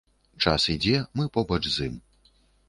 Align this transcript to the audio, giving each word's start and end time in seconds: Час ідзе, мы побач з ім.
Час 0.45 0.63
ідзе, 0.75 0.97
мы 1.19 1.27
побач 1.37 1.59
з 1.69 1.77
ім. 1.91 2.01